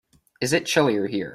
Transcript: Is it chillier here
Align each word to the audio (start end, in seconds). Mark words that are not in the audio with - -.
Is 0.41 0.53
it 0.53 0.65
chillier 0.65 1.05
here 1.07 1.29